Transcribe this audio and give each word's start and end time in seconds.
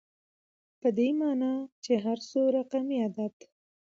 په 0.79 0.87
دې 0.97 1.09
معني 1.19 1.53
چي 1.83 1.93
هر 2.03 2.17
څو 2.29 2.41
رقمي 2.57 2.97
عدد 3.05 3.35